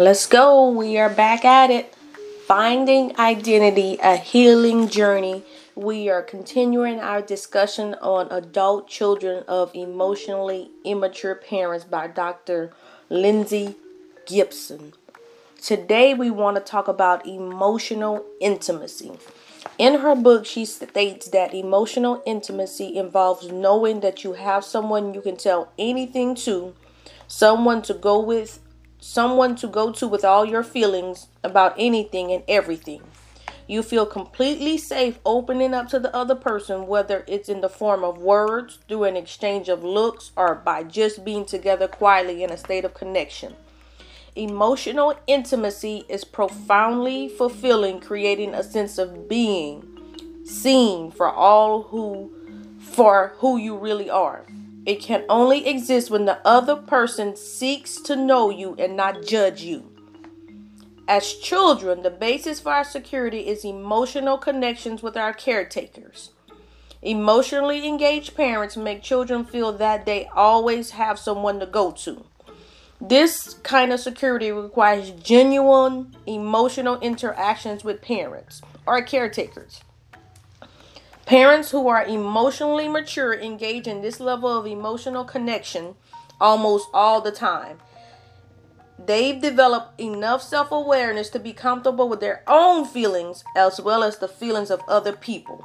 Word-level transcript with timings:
Let's 0.00 0.26
go. 0.26 0.70
We 0.70 0.96
are 0.96 1.10
back 1.10 1.44
at 1.44 1.68
it. 1.68 1.94
Finding 2.46 3.14
identity, 3.18 3.98
a 4.02 4.16
healing 4.16 4.88
journey. 4.88 5.42
We 5.74 6.08
are 6.08 6.22
continuing 6.22 7.00
our 7.00 7.20
discussion 7.20 7.92
on 8.00 8.32
adult 8.32 8.88
children 8.88 9.44
of 9.46 9.74
emotionally 9.74 10.70
immature 10.86 11.34
parents 11.34 11.84
by 11.84 12.06
Dr. 12.06 12.72
Lindsay 13.10 13.74
Gibson. 14.24 14.94
Today, 15.60 16.14
we 16.14 16.30
want 16.30 16.56
to 16.56 16.62
talk 16.62 16.88
about 16.88 17.26
emotional 17.26 18.24
intimacy. 18.40 19.12
In 19.76 19.98
her 19.98 20.16
book, 20.16 20.46
she 20.46 20.64
states 20.64 21.28
that 21.28 21.52
emotional 21.52 22.22
intimacy 22.24 22.96
involves 22.96 23.52
knowing 23.52 24.00
that 24.00 24.24
you 24.24 24.32
have 24.32 24.64
someone 24.64 25.12
you 25.12 25.20
can 25.20 25.36
tell 25.36 25.70
anything 25.78 26.34
to, 26.36 26.74
someone 27.28 27.82
to 27.82 27.92
go 27.92 28.18
with 28.18 28.60
someone 29.00 29.56
to 29.56 29.66
go 29.66 29.90
to 29.92 30.06
with 30.06 30.24
all 30.24 30.44
your 30.44 30.62
feelings 30.62 31.28
about 31.42 31.74
anything 31.78 32.30
and 32.30 32.44
everything. 32.46 33.02
You 33.66 33.82
feel 33.82 34.04
completely 34.04 34.78
safe 34.78 35.18
opening 35.24 35.74
up 35.74 35.88
to 35.90 36.00
the 36.00 36.14
other 36.14 36.34
person, 36.34 36.86
whether 36.86 37.24
it's 37.28 37.48
in 37.48 37.60
the 37.60 37.68
form 37.68 38.02
of 38.02 38.18
words, 38.18 38.80
through 38.88 39.04
an 39.04 39.16
exchange 39.16 39.68
of 39.68 39.84
looks, 39.84 40.32
or 40.36 40.56
by 40.56 40.82
just 40.82 41.24
being 41.24 41.44
together 41.44 41.86
quietly 41.86 42.42
in 42.42 42.50
a 42.50 42.56
state 42.56 42.84
of 42.84 42.94
connection. 42.94 43.54
Emotional 44.34 45.14
intimacy 45.26 46.04
is 46.08 46.24
profoundly 46.24 47.28
fulfilling, 47.28 48.00
creating 48.00 48.54
a 48.54 48.62
sense 48.62 48.98
of 48.98 49.28
being 49.28 49.86
seen 50.44 51.10
for 51.10 51.30
all 51.30 51.82
who 51.84 52.32
for 52.80 53.34
who 53.38 53.56
you 53.56 53.76
really 53.76 54.10
are. 54.10 54.44
It 54.90 55.00
can 55.00 55.24
only 55.28 55.68
exist 55.68 56.10
when 56.10 56.24
the 56.24 56.44
other 56.44 56.74
person 56.74 57.36
seeks 57.36 58.00
to 58.00 58.16
know 58.16 58.50
you 58.50 58.74
and 58.76 58.96
not 58.96 59.24
judge 59.24 59.62
you. 59.62 59.88
As 61.06 61.32
children, 61.34 62.02
the 62.02 62.10
basis 62.10 62.58
for 62.58 62.72
our 62.72 62.82
security 62.82 63.46
is 63.46 63.64
emotional 63.64 64.36
connections 64.36 65.00
with 65.00 65.16
our 65.16 65.32
caretakers. 65.32 66.32
Emotionally 67.02 67.86
engaged 67.86 68.34
parents 68.34 68.76
make 68.76 69.00
children 69.00 69.44
feel 69.44 69.70
that 69.74 70.06
they 70.06 70.26
always 70.34 70.90
have 70.90 71.20
someone 71.20 71.60
to 71.60 71.66
go 71.66 71.92
to. 71.92 72.24
This 73.00 73.54
kind 73.62 73.92
of 73.92 74.00
security 74.00 74.50
requires 74.50 75.12
genuine 75.12 76.16
emotional 76.26 76.98
interactions 76.98 77.84
with 77.84 78.02
parents 78.02 78.60
or 78.88 79.00
caretakers. 79.02 79.82
Parents 81.30 81.70
who 81.70 81.86
are 81.86 82.04
emotionally 82.04 82.88
mature 82.88 83.32
engage 83.32 83.86
in 83.86 84.02
this 84.02 84.18
level 84.18 84.48
of 84.48 84.66
emotional 84.66 85.24
connection 85.24 85.94
almost 86.40 86.88
all 86.92 87.20
the 87.20 87.30
time. 87.30 87.78
They've 88.98 89.40
developed 89.40 90.00
enough 90.00 90.42
self 90.42 90.72
awareness 90.72 91.30
to 91.30 91.38
be 91.38 91.52
comfortable 91.52 92.08
with 92.08 92.18
their 92.18 92.42
own 92.48 92.84
feelings 92.84 93.44
as 93.56 93.80
well 93.80 94.02
as 94.02 94.18
the 94.18 94.26
feelings 94.26 94.72
of 94.72 94.80
other 94.88 95.12
people. 95.12 95.64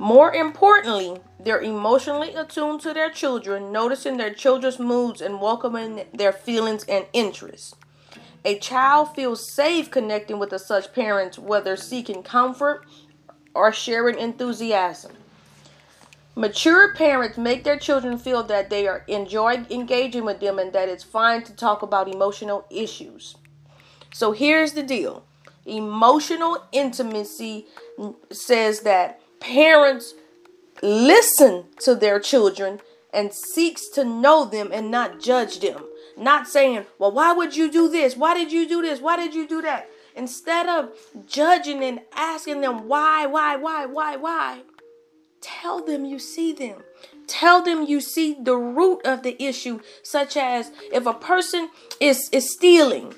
More 0.00 0.34
importantly, 0.34 1.20
they're 1.38 1.62
emotionally 1.62 2.34
attuned 2.34 2.80
to 2.80 2.92
their 2.92 3.10
children, 3.10 3.70
noticing 3.70 4.16
their 4.16 4.34
children's 4.34 4.80
moods 4.80 5.20
and 5.20 5.40
welcoming 5.40 6.06
their 6.12 6.32
feelings 6.32 6.84
and 6.88 7.06
interests. 7.12 7.76
A 8.44 8.58
child 8.58 9.14
feels 9.14 9.48
safe 9.48 9.92
connecting 9.92 10.40
with 10.40 10.56
such 10.60 10.92
parents, 10.92 11.38
whether 11.38 11.76
seeking 11.76 12.24
comfort 12.24 12.84
or 13.56 13.72
sharing 13.72 14.18
enthusiasm. 14.18 15.12
Mature 16.34 16.94
parents 16.94 17.38
make 17.38 17.64
their 17.64 17.78
children 17.78 18.18
feel 18.18 18.42
that 18.42 18.68
they 18.68 18.86
are 18.86 19.04
enjoy 19.08 19.64
engaging 19.70 20.24
with 20.24 20.38
them 20.40 20.58
and 20.58 20.72
that 20.74 20.88
it's 20.88 21.02
fine 21.02 21.42
to 21.42 21.52
talk 21.54 21.80
about 21.80 22.12
emotional 22.12 22.66
issues. 22.68 23.36
So 24.12 24.32
here's 24.32 24.72
the 24.72 24.82
deal. 24.82 25.24
Emotional 25.64 26.62
intimacy 26.72 27.66
says 28.30 28.80
that 28.80 29.20
parents 29.40 30.14
listen 30.82 31.64
to 31.80 31.94
their 31.94 32.20
children 32.20 32.80
and 33.14 33.32
seeks 33.32 33.88
to 33.88 34.04
know 34.04 34.44
them 34.44 34.70
and 34.72 34.90
not 34.90 35.20
judge 35.20 35.60
them. 35.60 35.84
Not 36.18 36.46
saying, 36.46 36.84
"Well, 36.98 37.12
why 37.12 37.32
would 37.32 37.56
you 37.56 37.70
do 37.70 37.88
this? 37.88 38.14
Why 38.14 38.34
did 38.34 38.52
you 38.52 38.68
do 38.68 38.82
this? 38.82 39.00
Why 39.00 39.16
did 39.16 39.34
you 39.34 39.48
do 39.48 39.62
that?" 39.62 39.88
Instead 40.16 40.66
of 40.66 40.90
judging 41.26 41.82
and 41.84 42.00
asking 42.14 42.62
them 42.62 42.88
why, 42.88 43.26
why, 43.26 43.56
why, 43.56 43.84
why, 43.86 44.16
why, 44.16 44.60
tell 45.40 45.84
them 45.84 46.04
you 46.04 46.18
see 46.18 46.52
them. 46.52 46.82
Tell 47.26 47.62
them 47.62 47.84
you 47.84 48.00
see 48.00 48.36
the 48.40 48.56
root 48.56 49.04
of 49.04 49.22
the 49.22 49.40
issue, 49.42 49.80
such 50.02 50.36
as 50.36 50.72
if 50.92 51.06
a 51.06 51.12
person 51.12 51.68
is, 52.00 52.28
is 52.32 52.52
stealing, 52.52 53.14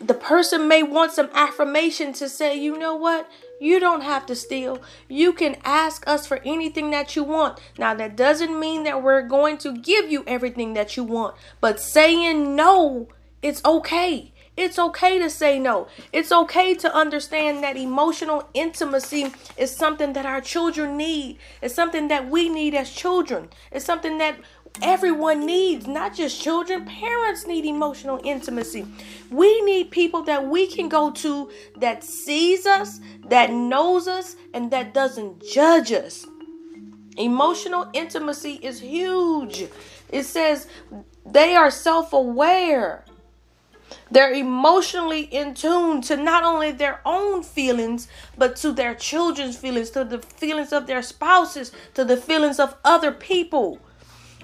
the 0.00 0.14
person 0.14 0.66
may 0.66 0.82
want 0.82 1.12
some 1.12 1.30
affirmation 1.32 2.12
to 2.14 2.28
say, 2.28 2.56
you 2.58 2.76
know 2.76 2.96
what? 2.96 3.30
You 3.60 3.78
don't 3.78 4.00
have 4.00 4.26
to 4.26 4.34
steal. 4.34 4.82
You 5.08 5.32
can 5.32 5.56
ask 5.64 6.06
us 6.08 6.26
for 6.26 6.40
anything 6.44 6.90
that 6.90 7.14
you 7.14 7.22
want. 7.22 7.60
Now, 7.78 7.94
that 7.94 8.16
doesn't 8.16 8.58
mean 8.58 8.82
that 8.84 9.02
we're 9.02 9.22
going 9.22 9.58
to 9.58 9.76
give 9.76 10.10
you 10.10 10.24
everything 10.26 10.74
that 10.74 10.96
you 10.96 11.04
want, 11.04 11.36
but 11.60 11.78
saying 11.78 12.56
no, 12.56 13.08
it's 13.42 13.64
okay. 13.64 14.32
It's 14.56 14.78
okay 14.78 15.18
to 15.18 15.30
say 15.30 15.58
no. 15.58 15.88
It's 16.12 16.32
okay 16.32 16.74
to 16.74 16.94
understand 16.94 17.62
that 17.62 17.76
emotional 17.76 18.48
intimacy 18.52 19.32
is 19.56 19.74
something 19.74 20.12
that 20.12 20.26
our 20.26 20.40
children 20.40 20.96
need. 20.96 21.38
It's 21.62 21.74
something 21.74 22.08
that 22.08 22.28
we 22.28 22.48
need 22.48 22.74
as 22.74 22.90
children. 22.90 23.48
It's 23.70 23.84
something 23.84 24.18
that 24.18 24.36
everyone 24.82 25.46
needs, 25.46 25.86
not 25.86 26.14
just 26.14 26.42
children. 26.42 26.84
Parents 26.84 27.46
need 27.46 27.64
emotional 27.64 28.20
intimacy. 28.24 28.86
We 29.30 29.60
need 29.62 29.90
people 29.90 30.22
that 30.24 30.46
we 30.46 30.66
can 30.66 30.88
go 30.88 31.10
to 31.10 31.50
that 31.76 32.04
sees 32.04 32.66
us, 32.66 33.00
that 33.26 33.50
knows 33.50 34.08
us, 34.08 34.36
and 34.52 34.70
that 34.72 34.92
doesn't 34.94 35.42
judge 35.42 35.92
us. 35.92 36.26
Emotional 37.16 37.88
intimacy 37.92 38.58
is 38.62 38.80
huge. 38.80 39.68
It 40.10 40.24
says 40.24 40.66
they 41.26 41.54
are 41.56 41.70
self 41.70 42.12
aware. 42.12 43.04
They're 44.10 44.32
emotionally 44.32 45.22
in 45.22 45.54
tune 45.54 46.00
to 46.02 46.16
not 46.16 46.42
only 46.44 46.72
their 46.72 47.00
own 47.04 47.42
feelings, 47.42 48.08
but 48.36 48.56
to 48.56 48.72
their 48.72 48.94
children's 48.94 49.56
feelings, 49.56 49.90
to 49.90 50.04
the 50.04 50.18
feelings 50.18 50.72
of 50.72 50.86
their 50.86 51.02
spouses, 51.02 51.72
to 51.94 52.04
the 52.04 52.16
feelings 52.16 52.58
of 52.58 52.76
other 52.84 53.12
people. 53.12 53.80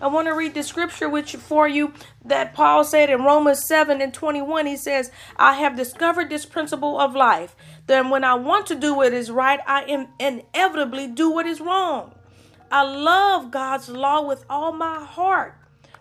I 0.00 0.08
want 0.08 0.26
to 0.26 0.34
read 0.34 0.54
the 0.54 0.62
scripture 0.62 1.08
which 1.08 1.36
for 1.36 1.68
you 1.68 1.94
that 2.24 2.52
Paul 2.52 2.84
said 2.84 3.10
in 3.10 3.22
Romans 3.22 3.66
7 3.66 4.02
and 4.02 4.12
21. 4.12 4.66
He 4.66 4.76
says, 4.76 5.10
I 5.36 5.54
have 5.54 5.76
discovered 5.76 6.28
this 6.28 6.44
principle 6.44 6.98
of 7.00 7.14
life. 7.14 7.54
Then 7.86 8.10
when 8.10 8.24
I 8.24 8.34
want 8.34 8.66
to 8.66 8.74
do 8.74 8.94
what 8.94 9.12
is 9.12 9.30
right, 9.30 9.60
I 9.66 9.84
am 9.84 10.08
inevitably 10.18 11.06
do 11.06 11.30
what 11.30 11.46
is 11.46 11.60
wrong. 11.60 12.14
I 12.70 12.82
love 12.82 13.50
God's 13.50 13.88
law 13.88 14.26
with 14.26 14.44
all 14.50 14.72
my 14.72 15.04
heart 15.04 15.56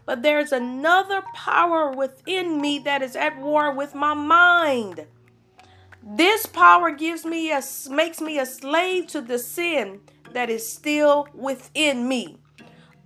but 0.06 0.22
there's 0.22 0.52
another 0.52 1.22
power 1.34 1.92
within 1.92 2.60
me 2.60 2.80
that 2.80 3.02
is 3.02 3.16
at 3.16 3.38
war 3.38 3.74
with 3.74 3.96
my 3.96 4.14
mind. 4.14 5.06
This 6.02 6.46
power 6.46 6.92
gives 6.92 7.26
me 7.26 7.52
a 7.52 7.62
makes 7.90 8.20
me 8.20 8.38
a 8.38 8.46
slave 8.46 9.08
to 9.08 9.22
the 9.22 9.40
sin 9.40 10.02
that 10.34 10.50
is 10.50 10.68
still 10.68 11.28
within 11.34 12.08
me. 12.08 12.38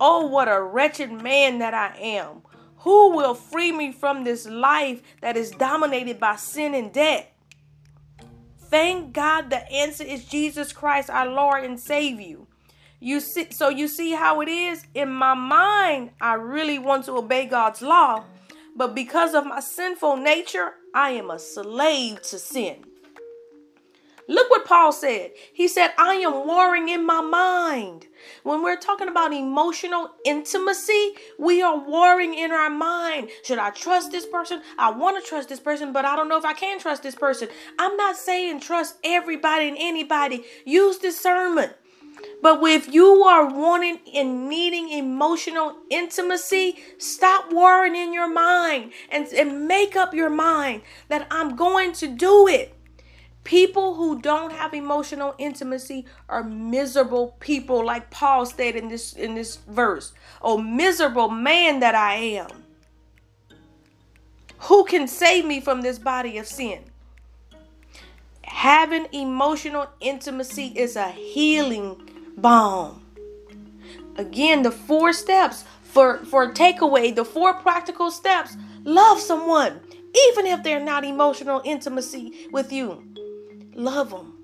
Oh, 0.00 0.26
what 0.26 0.48
a 0.48 0.60
wretched 0.60 1.12
man 1.12 1.58
that 1.58 1.74
I 1.74 1.96
am. 1.98 2.42
Who 2.78 3.14
will 3.14 3.34
free 3.34 3.72
me 3.72 3.92
from 3.92 4.24
this 4.24 4.48
life 4.48 5.02
that 5.20 5.36
is 5.36 5.50
dominated 5.50 6.18
by 6.18 6.36
sin 6.36 6.74
and 6.74 6.92
death? 6.92 7.26
Thank 8.58 9.12
God 9.12 9.50
the 9.50 9.70
answer 9.72 10.04
is 10.04 10.24
Jesus 10.24 10.72
Christ, 10.72 11.08
our 11.08 11.28
Lord 11.28 11.64
and 11.64 11.78
Savior. 11.78 12.47
You 13.00 13.20
see, 13.20 13.48
so 13.50 13.68
you 13.68 13.86
see 13.86 14.12
how 14.12 14.40
it 14.40 14.48
is? 14.48 14.84
In 14.94 15.12
my 15.12 15.34
mind, 15.34 16.10
I 16.20 16.34
really 16.34 16.78
want 16.78 17.04
to 17.04 17.12
obey 17.12 17.46
God's 17.46 17.80
law, 17.80 18.24
but 18.74 18.94
because 18.94 19.34
of 19.34 19.46
my 19.46 19.60
sinful 19.60 20.16
nature, 20.16 20.74
I 20.94 21.10
am 21.10 21.30
a 21.30 21.38
slave 21.38 22.22
to 22.22 22.38
sin. 22.38 22.84
Look 24.30 24.50
what 24.50 24.66
Paul 24.66 24.92
said. 24.92 25.30
He 25.54 25.68
said, 25.68 25.92
I 25.96 26.16
am 26.16 26.46
warring 26.46 26.90
in 26.90 27.06
my 27.06 27.22
mind. 27.22 28.08
When 28.42 28.62
we're 28.62 28.76
talking 28.76 29.08
about 29.08 29.32
emotional 29.32 30.10
intimacy, 30.26 31.12
we 31.38 31.62
are 31.62 31.78
warring 31.78 32.34
in 32.34 32.52
our 32.52 32.68
mind. 32.68 33.30
Should 33.42 33.58
I 33.58 33.70
trust 33.70 34.12
this 34.12 34.26
person? 34.26 34.60
I 34.76 34.90
want 34.90 35.22
to 35.22 35.26
trust 35.26 35.48
this 35.48 35.60
person, 35.60 35.94
but 35.94 36.04
I 36.04 36.14
don't 36.14 36.28
know 36.28 36.36
if 36.36 36.44
I 36.44 36.52
can 36.52 36.78
trust 36.78 37.02
this 37.02 37.14
person. 37.14 37.48
I'm 37.78 37.96
not 37.96 38.16
saying 38.16 38.60
trust 38.60 38.96
everybody 39.02 39.66
and 39.68 39.78
anybody. 39.80 40.44
Use 40.66 40.98
discernment. 40.98 41.72
But 42.40 42.62
if 42.62 42.92
you 42.92 43.24
are 43.24 43.52
wanting 43.52 43.98
and 44.14 44.48
needing 44.48 44.90
emotional 44.90 45.76
intimacy, 45.90 46.76
stop 46.98 47.52
worrying 47.52 47.96
in 47.96 48.12
your 48.12 48.32
mind 48.32 48.92
and, 49.10 49.26
and 49.28 49.66
make 49.66 49.96
up 49.96 50.14
your 50.14 50.30
mind 50.30 50.82
that 51.08 51.26
I'm 51.30 51.56
going 51.56 51.92
to 51.94 52.06
do 52.06 52.46
it. 52.46 52.74
People 53.42 53.94
who 53.94 54.20
don't 54.20 54.52
have 54.52 54.74
emotional 54.74 55.34
intimacy 55.38 56.04
are 56.28 56.44
miserable 56.44 57.36
people, 57.40 57.84
like 57.84 58.10
Paul 58.10 58.44
stated 58.44 58.82
in 58.82 58.88
this 58.90 59.14
in 59.14 59.34
this 59.34 59.56
verse. 59.56 60.12
Oh, 60.42 60.58
miserable 60.58 61.30
man 61.30 61.80
that 61.80 61.94
I 61.94 62.14
am. 62.14 62.64
Who 64.62 64.84
can 64.84 65.08
save 65.08 65.46
me 65.46 65.60
from 65.60 65.80
this 65.80 65.98
body 65.98 66.36
of 66.36 66.46
sin? 66.46 66.84
Having 68.42 69.06
emotional 69.12 69.88
intimacy 70.00 70.72
is 70.76 70.96
a 70.96 71.10
healing 71.10 72.17
balm. 72.40 73.02
Again, 74.16 74.62
the 74.62 74.70
four 74.70 75.12
steps 75.12 75.64
for 75.82 76.18
for 76.24 76.52
takeaway, 76.52 77.14
the 77.14 77.24
four 77.24 77.54
practical 77.54 78.10
steps. 78.10 78.56
Love 78.84 79.20
someone, 79.20 79.80
even 80.28 80.46
if 80.46 80.62
they're 80.62 80.84
not 80.84 81.04
emotional 81.04 81.60
intimacy 81.64 82.48
with 82.52 82.72
you. 82.72 83.04
Love 83.74 84.10
them. 84.10 84.34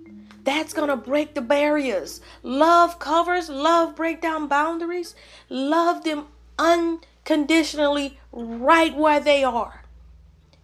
That's 0.44 0.74
going 0.74 0.90
to 0.90 0.96
break 0.96 1.34
the 1.34 1.40
barriers. 1.40 2.20
Love 2.42 2.98
covers, 2.98 3.48
love 3.48 3.96
break 3.96 4.20
down 4.20 4.46
boundaries. 4.46 5.14
Love 5.48 6.04
them 6.04 6.26
unconditionally 6.58 8.18
right 8.30 8.94
where 8.94 9.20
they 9.20 9.42
are. 9.42 9.83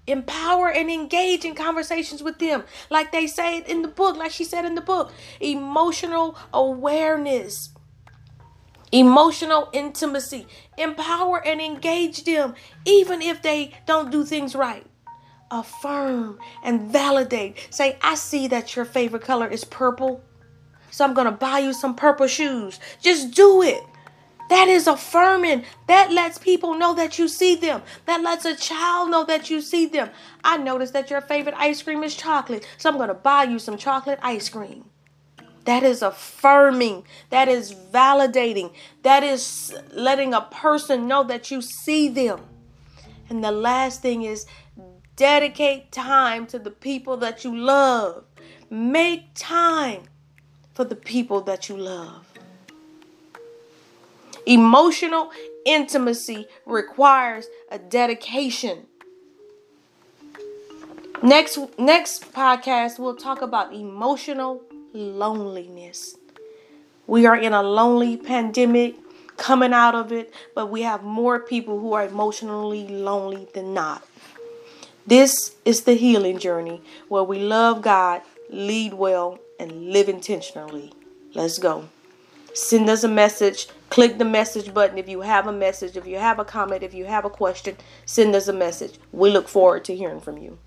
Empower 0.06 0.70
and 0.70 0.90
engage 0.90 1.44
in 1.44 1.54
conversations 1.54 2.22
with 2.22 2.38
them. 2.38 2.64
Like 2.90 3.12
they 3.12 3.26
say 3.26 3.58
it 3.58 3.68
in 3.68 3.82
the 3.82 3.88
book, 3.88 4.16
like 4.16 4.32
she 4.32 4.44
said 4.44 4.64
in 4.64 4.74
the 4.74 4.80
book. 4.80 5.12
Emotional 5.40 6.36
awareness. 6.52 7.70
Emotional 8.92 9.68
intimacy. 9.72 10.46
Empower 10.76 11.46
and 11.46 11.60
engage 11.60 12.24
them 12.24 12.54
even 12.84 13.22
if 13.22 13.42
they 13.42 13.72
don't 13.86 14.10
do 14.10 14.24
things 14.24 14.54
right 14.54 14.86
affirm 15.50 16.38
and 16.62 16.82
validate. 16.92 17.68
Say, 17.70 17.98
I 18.02 18.14
see 18.14 18.48
that 18.48 18.76
your 18.76 18.84
favorite 18.84 19.22
color 19.22 19.48
is 19.48 19.64
purple, 19.64 20.22
so 20.90 21.04
I'm 21.04 21.14
going 21.14 21.26
to 21.26 21.32
buy 21.32 21.58
you 21.58 21.72
some 21.72 21.94
purple 21.94 22.26
shoes. 22.26 22.78
Just 23.00 23.32
do 23.34 23.62
it. 23.62 23.82
That 24.50 24.68
is 24.68 24.86
affirming. 24.86 25.64
That 25.86 26.12
lets 26.12 26.36
people 26.36 26.74
know 26.74 26.94
that 26.94 27.18
you 27.18 27.26
see 27.26 27.54
them. 27.54 27.82
That 28.04 28.22
lets 28.22 28.44
a 28.44 28.54
child 28.54 29.10
know 29.10 29.24
that 29.24 29.48
you 29.48 29.62
see 29.62 29.86
them. 29.86 30.10
I 30.44 30.58
noticed 30.58 30.92
that 30.92 31.08
your 31.08 31.22
favorite 31.22 31.54
ice 31.56 31.82
cream 31.82 32.02
is 32.02 32.14
chocolate, 32.14 32.66
so 32.76 32.90
I'm 32.90 32.96
going 32.96 33.08
to 33.08 33.14
buy 33.14 33.44
you 33.44 33.58
some 33.58 33.78
chocolate 33.78 34.18
ice 34.22 34.50
cream. 34.50 34.84
That 35.64 35.82
is 35.82 36.02
affirming. 36.02 37.04
That 37.30 37.48
is 37.48 37.74
validating. 37.74 38.74
That 39.02 39.22
is 39.22 39.74
letting 39.92 40.34
a 40.34 40.42
person 40.42 41.08
know 41.08 41.24
that 41.24 41.50
you 41.50 41.62
see 41.62 42.08
them. 42.08 42.40
And 43.30 43.42
the 43.42 43.52
last 43.52 44.02
thing 44.02 44.22
is 44.22 44.46
Dedicate 45.20 45.92
time 45.92 46.46
to 46.46 46.58
the 46.58 46.70
people 46.70 47.18
that 47.18 47.44
you 47.44 47.54
love. 47.54 48.24
Make 48.70 49.34
time 49.34 50.04
for 50.72 50.82
the 50.82 50.96
people 50.96 51.42
that 51.42 51.68
you 51.68 51.76
love. 51.76 52.29
Emotional 54.46 55.30
intimacy 55.64 56.46
requires 56.66 57.48
a 57.70 57.78
dedication. 57.78 58.86
Next 61.22 61.58
next 61.78 62.32
podcast 62.32 62.98
we'll 62.98 63.16
talk 63.16 63.42
about 63.42 63.74
emotional 63.74 64.62
loneliness. 64.92 66.16
We 67.06 67.26
are 67.26 67.36
in 67.36 67.52
a 67.52 67.62
lonely 67.62 68.16
pandemic 68.16 68.96
coming 69.36 69.72
out 69.72 69.94
of 69.94 70.12
it, 70.12 70.32
but 70.54 70.70
we 70.70 70.82
have 70.82 71.02
more 71.02 71.40
people 71.40 71.80
who 71.80 71.92
are 71.92 72.06
emotionally 72.06 72.86
lonely 72.88 73.48
than 73.52 73.74
not. 73.74 74.06
This 75.06 75.56
is 75.64 75.82
the 75.82 75.94
healing 75.94 76.38
journey 76.38 76.82
where 77.08 77.24
we 77.24 77.38
love 77.40 77.82
God, 77.82 78.22
lead 78.48 78.94
well, 78.94 79.38
and 79.58 79.90
live 79.90 80.08
intentionally. 80.08 80.92
Let's 81.34 81.58
go. 81.58 81.88
Send 82.54 82.88
us 82.88 83.04
a 83.04 83.08
message. 83.08 83.68
Click 83.90 84.18
the 84.18 84.24
message 84.24 84.72
button 84.72 84.98
if 84.98 85.08
you 85.08 85.22
have 85.22 85.46
a 85.46 85.52
message, 85.52 85.96
if 85.96 86.06
you 86.06 86.16
have 86.16 86.38
a 86.38 86.44
comment, 86.44 86.82
if 86.82 86.94
you 86.94 87.06
have 87.06 87.24
a 87.24 87.30
question, 87.30 87.76
send 88.06 88.34
us 88.34 88.48
a 88.48 88.52
message. 88.52 88.98
We 89.12 89.30
look 89.30 89.48
forward 89.48 89.84
to 89.86 89.96
hearing 89.96 90.20
from 90.20 90.38
you. 90.38 90.58